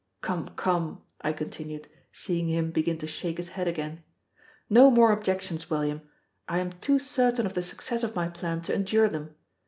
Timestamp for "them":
9.09-9.35